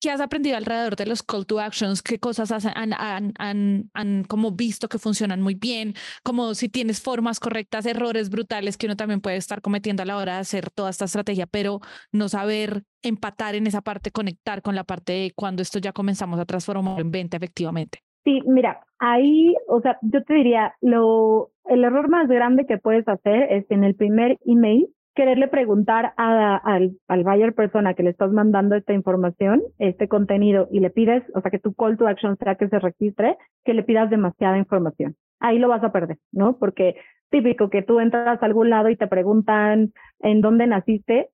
[0.00, 2.02] ¿qué has aprendido alrededor de los call to actions?
[2.02, 5.94] ¿Qué cosas han, han, han, han, como visto que funcionan muy bien?
[6.24, 10.16] Como si tienes formas correctas, errores brutales que uno también puede estar cometiendo a la
[10.16, 11.80] hora de hacer toda esta estrategia, pero
[12.12, 16.40] no saber empatar en esa parte, conectar con la parte de cuando esto ya comenzamos
[16.40, 18.00] a transformar en venta efectivamente.
[18.24, 23.08] Sí, mira, ahí, o sea, yo te diría, lo, el error más grande que puedes
[23.08, 28.10] hacer es en el primer email quererle preguntar a, al, al buyer persona que le
[28.10, 32.06] estás mandando esta información, este contenido, y le pides, o sea, que tu call to
[32.06, 35.16] action sea que se registre, que le pidas demasiada información.
[35.40, 36.58] Ahí lo vas a perder, ¿no?
[36.58, 36.96] Porque
[37.30, 41.28] típico que tú entras a algún lado y te preguntan en dónde naciste,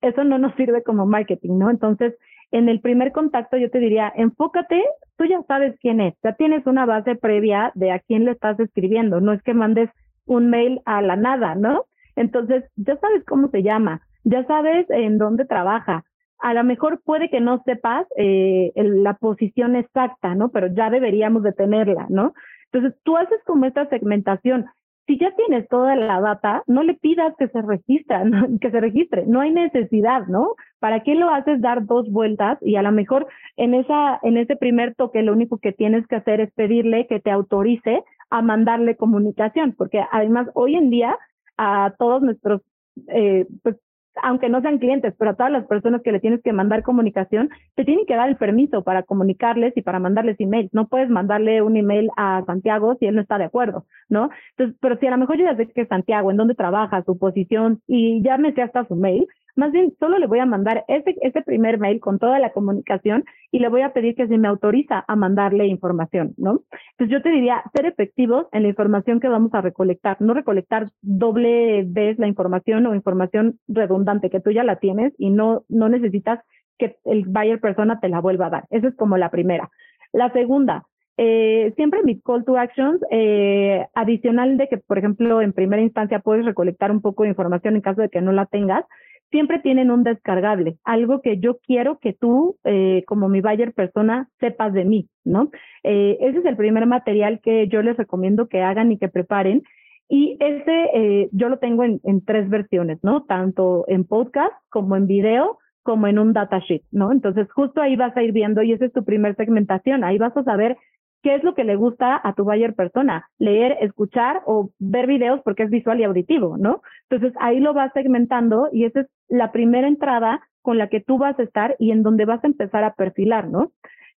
[0.00, 1.70] eso no nos sirve como marketing, ¿no?
[1.70, 2.14] Entonces,
[2.50, 4.82] en el primer contacto yo te diría, enfócate,
[5.16, 8.58] tú ya sabes quién es, ya tienes una base previa de a quién le estás
[8.60, 9.88] escribiendo, no es que mandes
[10.26, 11.86] un mail a la nada, ¿no?
[12.16, 16.04] Entonces, ya sabes cómo se llama, ya sabes en dónde trabaja.
[16.38, 20.50] A lo mejor puede que no sepas eh, la posición exacta, ¿no?
[20.50, 22.34] Pero ya deberíamos de tenerla, ¿no?
[22.72, 24.66] Entonces, tú haces como esta segmentación
[25.06, 28.16] si ya tienes toda la data, no le pidas que se registre,
[28.60, 30.54] que se registre, no hay necesidad, ¿no?
[30.78, 32.58] ¿Para qué lo haces dar dos vueltas?
[32.62, 36.16] Y a lo mejor en esa, en ese primer toque lo único que tienes que
[36.16, 41.18] hacer es pedirle que te autorice a mandarle comunicación, porque además hoy en día
[41.62, 42.62] a todos nuestros
[43.08, 43.76] eh, pues,
[44.22, 47.48] aunque no sean clientes, pero a todas las personas que le tienes que mandar comunicación,
[47.74, 50.72] te tienen que dar el permiso para comunicarles y para mandarles emails.
[50.72, 54.30] No puedes mandarle un email a Santiago si él no está de acuerdo, ¿no?
[54.50, 57.18] Entonces, pero si a lo mejor yo ya sé que Santiago, en dónde trabaja, su
[57.18, 60.84] posición, y ya me sé hasta su mail, más bien, solo le voy a mandar
[60.88, 64.38] ese, ese primer mail con toda la comunicación y le voy a pedir que se
[64.38, 66.62] me autoriza a mandarle información, ¿no?
[66.92, 70.90] Entonces yo te diría, ser efectivos en la información que vamos a recolectar, no recolectar
[71.02, 75.88] doble vez la información o información redundante que tú ya la tienes y no, no
[75.88, 76.40] necesitas
[76.78, 78.64] que el buyer persona te la vuelva a dar.
[78.70, 79.70] Esa es como la primera.
[80.12, 80.86] La segunda,
[81.16, 86.20] eh, siempre mis call to actions, eh, adicional de que, por ejemplo, en primera instancia
[86.20, 88.84] puedes recolectar un poco de información en caso de que no la tengas,
[89.32, 94.28] siempre tienen un descargable, algo que yo quiero que tú, eh, como mi buyer persona,
[94.38, 95.50] sepas de mí, ¿no?
[95.82, 99.62] Eh, ese es el primer material que yo les recomiendo que hagan y que preparen.
[100.08, 103.24] Y ese eh, yo lo tengo en, en, tres versiones, ¿no?
[103.24, 107.10] Tanto en podcast como en video, como en un datasheet, ¿no?
[107.10, 110.04] Entonces, justo ahí vas a ir viendo y esa es tu primer segmentación.
[110.04, 110.76] Ahí vas a saber
[111.22, 115.40] qué es lo que le gusta a tu buyer persona, leer, escuchar o ver videos
[115.44, 116.82] porque es visual y auditivo, ¿no?
[117.08, 121.18] Entonces ahí lo vas segmentando y esa es la primera entrada con la que tú
[121.18, 123.72] vas a estar y en donde vas a empezar a perfilar, ¿no?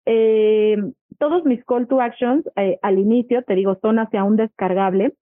[0.05, 0.77] Eh,
[1.17, 5.13] todos mis call to actions eh, al inicio, te digo, son hacia un descargable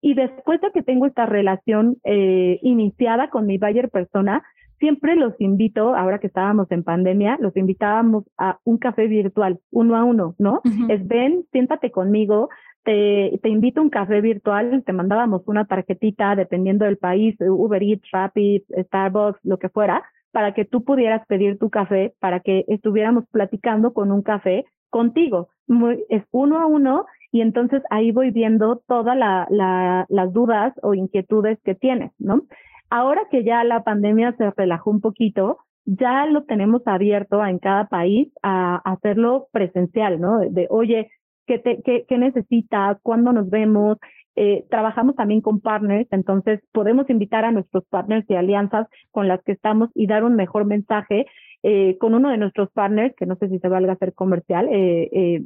[0.00, 4.42] y después de que tengo esta relación eh, iniciada con mi buyer persona,
[4.80, 9.96] siempre los invito, ahora que estábamos en pandemia, los invitábamos a un café virtual, uno
[9.96, 10.62] a uno, ¿no?
[10.88, 12.48] Es ven, siéntate conmigo,
[12.82, 17.82] te, te invito a un café virtual, te mandábamos una tarjetita dependiendo del país, Uber
[17.82, 22.64] Eats, Rapid, Starbucks, lo que fuera, para que tú pudieras pedir tu café, para que
[22.66, 25.50] estuviéramos platicando con un café contigo.
[25.66, 30.72] Muy, es uno a uno y entonces ahí voy viendo todas la, la, las dudas
[30.82, 32.42] o inquietudes que tienes, ¿no?
[32.90, 37.86] Ahora que ya la pandemia se relajó un poquito, ya lo tenemos abierto en cada
[37.88, 40.40] país a, hacerlo presencial, ¿no?
[40.40, 41.10] De, oye,
[41.46, 42.98] ¿qué, te, qué, qué necesita?
[43.02, 43.98] ¿Cuándo nos vemos?
[44.36, 49.42] Eh, trabajamos también con partners, entonces podemos invitar a nuestros partners y alianzas con las
[49.42, 51.26] que estamos y dar un mejor mensaje.
[51.62, 55.44] Eh, con uno de nuestros partners, que no sé si se valga hacer comercial, eh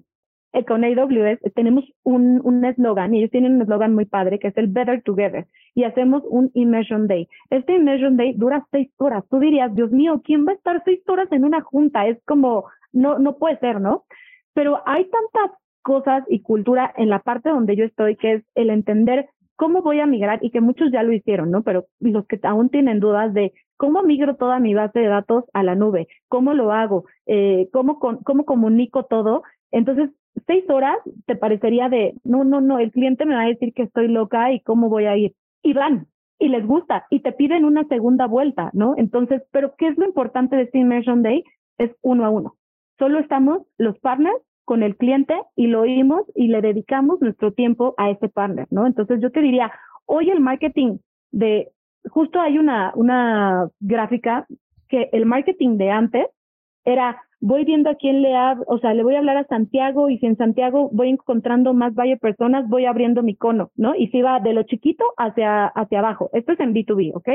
[0.55, 4.57] eh, con AWS tenemos un eslogan y ellos tienen un eslogan muy padre que es
[4.57, 7.29] el Better Together y hacemos un Immersion Day.
[7.51, 9.25] Este Immersion Day dura seis horas.
[9.29, 12.07] Tú dirías, Dios mío, ¿quién va a estar seis horas en una junta?
[12.07, 14.05] Es como, no, no puede ser, ¿no?
[14.55, 18.71] Pero hay tantas cosas y cultura en la parte donde yo estoy que es el
[18.71, 21.63] entender cómo voy a migrar y que muchos ya lo hicieron, ¿no?
[21.63, 25.63] Pero los que aún tienen dudas de cómo migro toda mi base de datos a
[25.63, 29.43] la nube, cómo lo hago, eh, cómo, cómo comunico todo.
[29.71, 30.11] Entonces,
[30.47, 33.83] seis horas te parecería de, no, no, no, el cliente me va a decir que
[33.83, 35.35] estoy loca y cómo voy a ir.
[35.65, 36.07] Y van,
[36.39, 38.95] y les gusta, y te piden una segunda vuelta, ¿no?
[38.97, 41.43] Entonces, pero ¿qué es lo importante de este Immersion Day?
[41.79, 42.55] Es uno a uno.
[42.99, 47.95] Solo estamos los partners con el cliente y lo oímos y le dedicamos nuestro tiempo
[47.99, 48.87] a ese partner, ¿no?
[48.87, 49.73] Entonces yo te diría,
[50.07, 50.99] hoy el marketing
[51.33, 51.73] de,
[52.09, 54.47] justo hay una, una gráfica
[54.89, 56.27] que el marketing de antes
[56.85, 60.09] era voy viendo a quién le hablo, o sea, le voy a hablar a Santiago
[60.09, 63.95] y si en Santiago voy encontrando más valle personas, voy abriendo mi cono, ¿no?
[63.95, 66.31] Y si va de lo chiquito hacia, hacia abajo.
[66.33, 67.29] Esto es en B2B, ¿ok?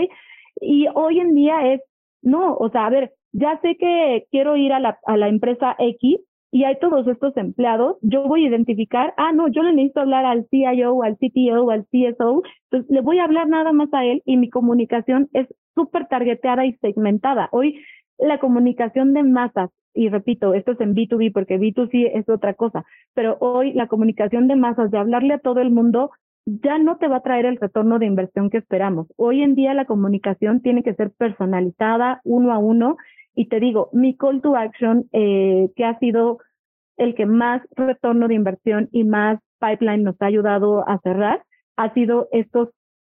[0.61, 1.81] Y hoy en día es,
[2.23, 5.75] no, o sea, a ver, ya sé que quiero ir a la, a la empresa
[5.77, 6.19] X
[6.51, 10.25] y hay todos estos empleados, yo voy a identificar, ah, no, yo le necesito hablar
[10.25, 14.23] al CIO, al CTO, al CSO, entonces le voy a hablar nada más a él
[14.25, 17.49] y mi comunicación es súper targeteada y segmentada.
[17.51, 17.79] Hoy
[18.19, 22.85] la comunicación de masas y repito, esto es en B2B porque B2C es otra cosa,
[23.13, 26.11] pero hoy la comunicación de masas, de hablarle a todo el mundo,
[26.45, 29.07] ya no te va a traer el retorno de inversión que esperamos.
[29.17, 32.97] Hoy en día la comunicación tiene que ser personalizada, uno a uno,
[33.35, 36.39] y te digo, mi call to action, eh, que ha sido
[36.97, 41.43] el que más retorno de inversión y más pipeline nos ha ayudado a cerrar,
[41.77, 42.69] ha sido estos,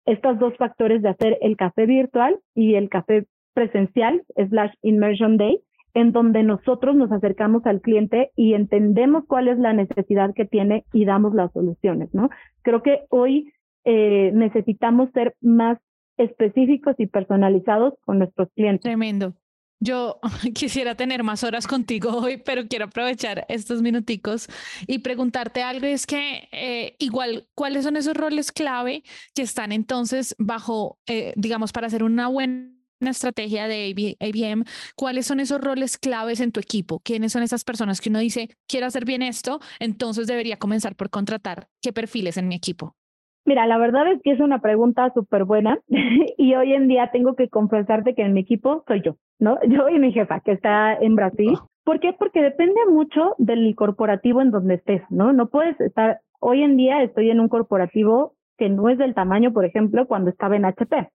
[0.05, 5.59] estos dos factores de hacer el café virtual y el café presencial slash immersion day,
[5.93, 10.85] en donde nosotros nos acercamos al cliente y entendemos cuál es la necesidad que tiene
[10.93, 12.29] y damos las soluciones, ¿no?
[12.61, 13.51] Creo que hoy
[13.83, 15.79] eh, necesitamos ser más
[16.17, 18.83] específicos y personalizados con nuestros clientes.
[18.83, 19.33] Tremendo.
[19.79, 20.19] Yo
[20.53, 24.47] quisiera tener más horas contigo hoy, pero quiero aprovechar estos minuticos
[24.87, 25.87] y preguntarte algo.
[25.87, 31.73] Es que eh, igual, ¿cuáles son esos roles clave que están entonces bajo, eh, digamos,
[31.73, 34.63] para hacer una buena estrategia de ABM,
[34.95, 36.99] ¿cuáles son esos roles claves en tu equipo?
[37.03, 41.09] ¿Quiénes son esas personas que uno dice, quiero hacer bien esto, entonces debería comenzar por
[41.09, 42.95] contratar qué perfiles en mi equipo?
[43.43, 45.79] Mira, la verdad es que es una pregunta súper buena
[46.37, 49.57] y hoy en día tengo que confesarte que en mi equipo soy yo, ¿no?
[49.67, 51.57] Yo y mi jefa que está en Brasil.
[51.83, 52.13] ¿Por qué?
[52.13, 55.33] Porque depende mucho del corporativo en donde estés, ¿no?
[55.33, 59.51] No puedes estar, hoy en día estoy en un corporativo que no es del tamaño,
[59.51, 61.09] por ejemplo, cuando estaba en HP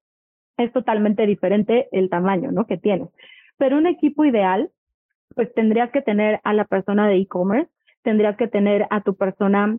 [0.56, 2.66] es totalmente diferente el tamaño, ¿no?
[2.66, 3.08] Que tienes.
[3.58, 4.70] Pero un equipo ideal,
[5.34, 7.70] pues tendrías que tener a la persona de e-commerce,
[8.02, 9.78] tendrías que tener a tu persona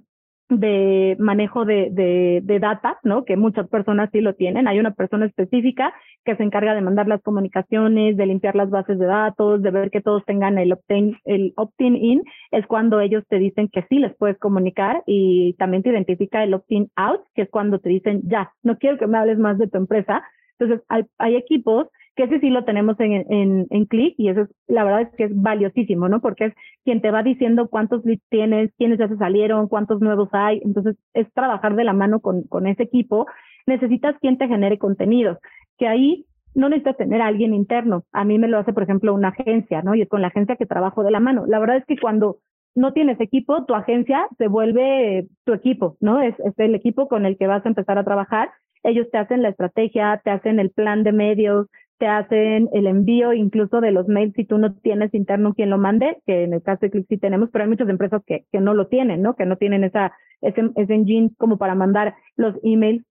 [0.49, 3.25] de manejo de, de, de, data, ¿no?
[3.25, 4.67] Que muchas personas sí lo tienen.
[4.67, 8.97] Hay una persona específica que se encarga de mandar las comunicaciones, de limpiar las bases
[8.97, 13.25] de datos, de ver que todos tengan el opt-in, el opt-in in, es cuando ellos
[13.27, 17.41] te dicen que sí les puedes comunicar y también te identifica el opt-in out, que
[17.41, 20.23] es cuando te dicen, ya, no quiero que me hables más de tu empresa,
[20.59, 24.49] entonces, hay, equipos que ese sí lo tenemos en, en, en Click y eso es,
[24.67, 26.19] la verdad es que es valiosísimo, ¿no?
[26.19, 30.29] Porque es quien te va diciendo cuántos leads tienes, quiénes ya se salieron, cuántos nuevos
[30.31, 30.59] hay.
[30.63, 33.27] Entonces, es trabajar de la mano con, con ese equipo.
[33.67, 35.37] Necesitas quien te genere contenidos,
[35.77, 38.03] que ahí no necesitas tener a alguien interno.
[38.11, 39.93] A mí me lo hace, por ejemplo, una agencia, ¿no?
[39.93, 41.45] Y es con la agencia que trabajo de la mano.
[41.45, 42.39] La verdad es que cuando
[42.73, 46.19] no tienes equipo, tu agencia se vuelve tu equipo, ¿no?
[46.19, 48.49] Es, es el equipo con el que vas a empezar a trabajar
[48.83, 51.67] ellos te hacen la estrategia, te hacen el plan de medios,
[51.97, 55.77] te hacen el envío incluso de los mails si tú no tienes interno quien lo
[55.77, 58.59] mande, que en el caso de Click sí tenemos, pero hay muchas empresas que, que
[58.59, 59.35] no lo tienen, ¿no?
[59.35, 63.03] Que no tienen esa, ese, ese engine como para mandar los emails.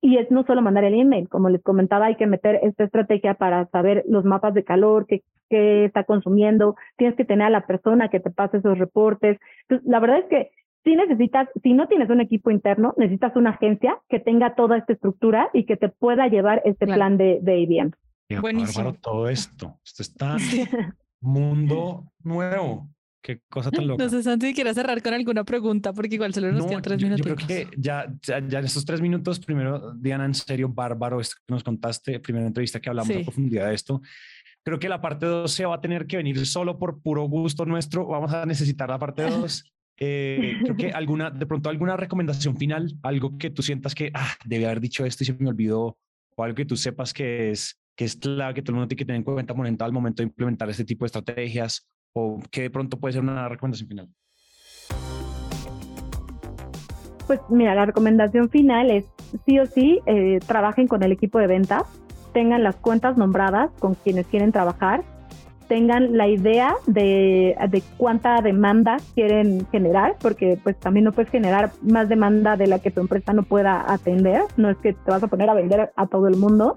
[0.00, 3.34] Y es no solo mandar el email, como les comentaba, hay que meter esta estrategia
[3.34, 7.66] para saber los mapas de calor, qué, qué está consumiendo, tienes que tener a la
[7.66, 9.38] persona que te pase esos reportes.
[9.84, 10.50] La verdad es que
[10.84, 14.92] sí necesitas, si no tienes un equipo interno, necesitas una agencia que tenga toda esta
[14.92, 17.92] estructura y que te pueda llevar este plan de, de IBM.
[18.40, 18.94] Buenísimo.
[18.94, 19.78] todo esto.
[19.84, 20.36] Esto está
[21.20, 22.88] mundo nuevo.
[23.22, 24.04] Qué cosa tan loca.
[24.04, 27.26] No sé, Santi, quieres cerrar con alguna pregunta, porque igual solo nos quedan tres minutos.
[27.26, 31.36] Yo creo que ya, ya, en estos tres minutos, primero, Diana, en serio, bárbaro, esto
[31.46, 34.02] que nos contaste, primera entrevista que hablamos a profundidad de esto.
[34.62, 37.64] Creo que la parte 2 se va a tener que venir solo por puro gusto
[37.64, 38.06] nuestro.
[38.06, 39.73] Vamos a necesitar la parte 2.
[39.98, 44.32] Eh, creo que alguna, de pronto alguna recomendación final, algo que tú sientas que ah,
[44.44, 45.96] debe haber dicho esto y se me olvidó,
[46.36, 48.98] o algo que tú sepas que es, que es clave, que todo el mundo tiene
[48.98, 52.70] que tener en cuenta al momento de implementar este tipo de estrategias, o que de
[52.70, 54.08] pronto puede ser una recomendación final.
[57.26, 59.06] Pues mira, la recomendación final es
[59.46, 61.84] sí o sí eh, trabajen con el equipo de ventas,
[62.32, 65.04] tengan las cuentas nombradas con quienes quieren trabajar,
[65.68, 71.70] tengan la idea de, de, cuánta demanda quieren generar, porque pues también no puedes generar
[71.82, 75.22] más demanda de la que tu empresa no pueda atender, no es que te vas
[75.22, 76.76] a poner a vender a todo el mundo,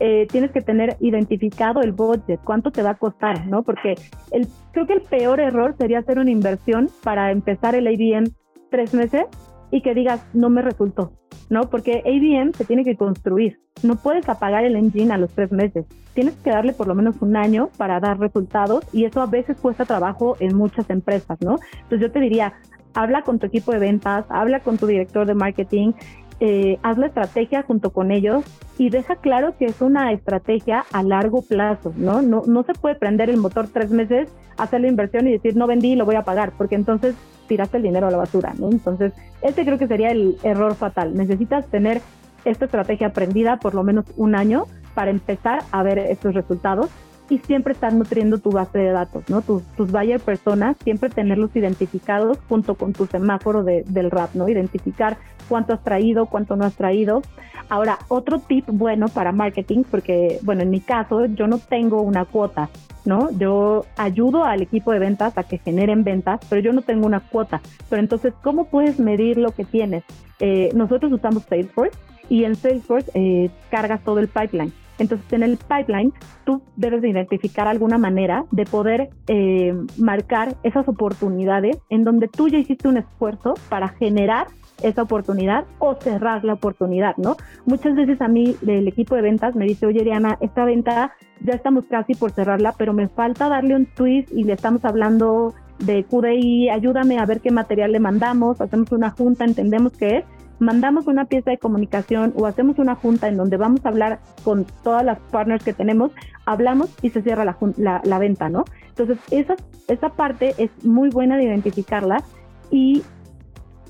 [0.00, 3.62] eh, tienes que tener identificado el budget, cuánto te va a costar, ¿no?
[3.64, 3.94] Porque
[4.30, 8.30] el, creo que el peor error sería hacer una inversión para empezar el ABM
[8.70, 9.24] tres meses
[9.72, 11.12] y que digas, no me resultó,
[11.50, 11.62] ¿no?
[11.68, 13.58] Porque ABM se tiene que construir.
[13.82, 15.86] No puedes apagar el engine a los tres meses.
[16.14, 19.56] Tienes que darle por lo menos un año para dar resultados y eso a veces
[19.56, 21.58] cuesta trabajo en muchas empresas, ¿no?
[21.74, 22.54] Entonces yo te diría,
[22.94, 25.92] habla con tu equipo de ventas, habla con tu director de marketing,
[26.40, 28.44] eh, haz la estrategia junto con ellos
[28.78, 32.22] y deja claro que es una estrategia a largo plazo, ¿no?
[32.22, 35.66] No, no se puede prender el motor tres meses, hacer la inversión y decir no
[35.66, 37.16] vendí y lo voy a pagar, porque entonces
[37.48, 38.70] tiraste el dinero a la basura, ¿no?
[38.70, 39.12] Entonces,
[39.42, 41.16] este creo que sería el error fatal.
[41.16, 42.00] Necesitas tener
[42.44, 44.64] esta estrategia aprendida por lo menos un año
[44.94, 46.90] para empezar a ver estos resultados
[47.30, 49.42] y siempre estar nutriendo tu base de datos, ¿no?
[49.42, 54.48] Tus, tus buyer personas, siempre tenerlos identificados junto con tu semáforo de, del RAP, ¿no?
[54.48, 55.18] Identificar
[55.48, 57.22] cuánto has traído, cuánto no has traído.
[57.68, 62.24] Ahora, otro tip bueno para marketing, porque, bueno, en mi caso, yo no tengo una
[62.24, 62.70] cuota,
[63.04, 63.30] ¿no?
[63.32, 67.20] Yo ayudo al equipo de ventas a que generen ventas, pero yo no tengo una
[67.20, 67.60] cuota.
[67.90, 70.02] Pero entonces, ¿cómo puedes medir lo que tienes?
[70.40, 71.98] Eh, nosotros usamos Salesforce
[72.28, 74.72] y en Salesforce eh, cargas todo el pipeline.
[74.98, 76.12] Entonces, en el pipeline,
[76.44, 82.48] tú debes de identificar alguna manera de poder eh, marcar esas oportunidades en donde tú
[82.48, 84.48] ya hiciste un esfuerzo para generar
[84.82, 87.36] esa oportunidad o cerrar la oportunidad, ¿no?
[87.64, 91.54] Muchas veces a mí el equipo de ventas me dice, oye, Diana, esta venta ya
[91.54, 96.04] estamos casi por cerrarla, pero me falta darle un twist y le estamos hablando de
[96.04, 100.24] QDI, ayúdame a ver qué material le mandamos, hacemos una junta, entendemos qué es
[100.58, 104.66] mandamos una pieza de comunicación o hacemos una junta en donde vamos a hablar con
[104.82, 106.12] todas las partners que tenemos,
[106.46, 108.64] hablamos y se cierra la, la, venta, ¿no?
[108.88, 109.56] Entonces, esa,
[109.86, 112.22] esa parte es muy buena de identificarla
[112.70, 113.02] y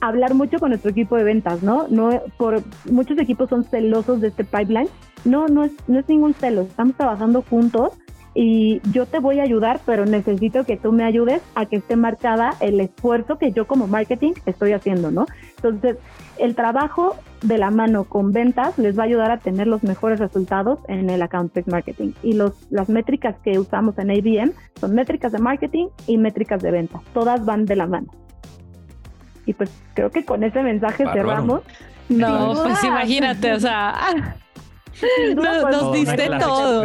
[0.01, 1.89] hablar mucho con nuestro equipo de ventas, ¿no?
[1.89, 4.89] No por muchos equipos son celosos de este pipeline.
[5.25, 7.93] No, no es no es ningún celo, estamos trabajando juntos
[8.41, 11.97] y yo te voy a ayudar, pero necesito que tú me ayudes a que esté
[11.97, 15.27] marcada el esfuerzo que yo como marketing estoy haciendo, ¿no?
[15.57, 15.97] Entonces,
[16.39, 20.21] el trabajo de la mano con ventas les va a ayudar a tener los mejores
[20.21, 22.13] resultados en el account-based marketing.
[22.23, 26.71] Y los, las métricas que usamos en ABM son métricas de marketing y métricas de
[26.71, 27.03] ventas.
[27.13, 28.07] Todas van de la mano.
[29.47, 31.63] Y pues creo que con ese mensaje cerramos.
[32.09, 33.97] No, pues imagínate, o sea,
[35.35, 36.85] nos, diste todo.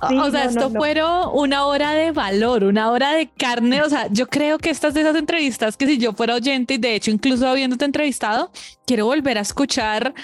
[0.00, 3.82] O sea, esto fueron una hora de valor, una hora de carne.
[3.82, 6.78] O sea, yo creo que estas de esas entrevistas que si yo fuera oyente y
[6.78, 8.50] de hecho incluso habiéndote entrevistado,
[8.86, 10.14] quiero volver a escuchar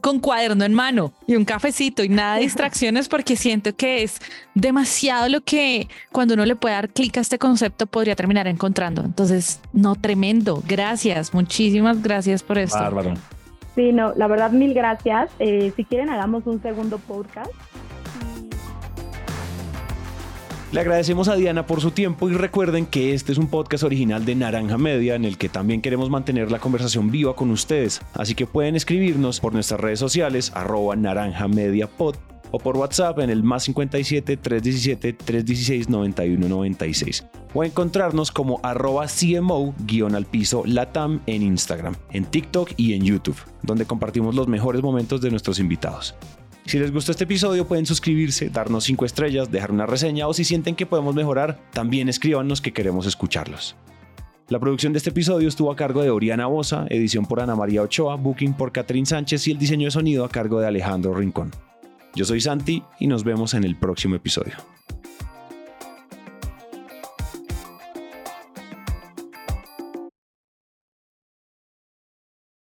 [0.00, 4.20] con cuaderno en mano y un cafecito y nada de distracciones porque siento que es
[4.54, 9.02] demasiado lo que cuando uno le puede dar clic a este concepto podría terminar encontrando.
[9.02, 10.62] Entonces, no, tremendo.
[10.68, 12.78] Gracias, muchísimas gracias por esto.
[12.78, 13.14] Bárbaro.
[13.74, 15.30] Sí, no, la verdad, mil gracias.
[15.38, 17.50] Eh, si quieren, hagamos un segundo podcast.
[20.74, 24.24] Le agradecemos a Diana por su tiempo y recuerden que este es un podcast original
[24.24, 28.02] de Naranja Media en el que también queremos mantener la conversación viva con ustedes.
[28.12, 31.88] Así que pueden escribirnos por nuestras redes sociales arroba naranja media
[32.50, 39.76] o por WhatsApp en el más 57 317 316 9196 o encontrarnos como arroba CMO
[39.86, 44.82] guion al piso Latam en Instagram, en TikTok y en YouTube, donde compartimos los mejores
[44.82, 46.16] momentos de nuestros invitados.
[46.66, 50.44] Si les gustó este episodio pueden suscribirse, darnos 5 estrellas, dejar una reseña o si
[50.44, 53.76] sienten que podemos mejorar, también escríbanos que queremos escucharlos.
[54.48, 57.82] La producción de este episodio estuvo a cargo de Oriana Bosa, edición por Ana María
[57.82, 61.50] Ochoa, booking por Catherine Sánchez y el diseño de sonido a cargo de Alejandro Rincón.
[62.14, 64.54] Yo soy Santi y nos vemos en el próximo episodio.